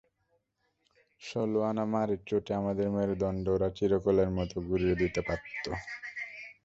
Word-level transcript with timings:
ষোলো-আনা 1.21 1.83
মারের 1.93 2.21
চোটে 2.27 2.51
আমাদের 2.59 2.87
মেরুদণ্ড 2.95 3.45
ওরা 3.55 3.67
চিরকালের 3.77 4.29
মতো 4.37 4.55
গুঁড়িয়ে 4.67 4.95
দিতে 5.01 5.21
পারত। 5.27 5.65